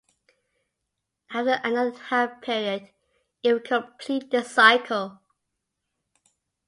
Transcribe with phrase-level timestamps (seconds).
[1.29, 2.89] After another half period,
[3.43, 5.21] it would complete the cycle.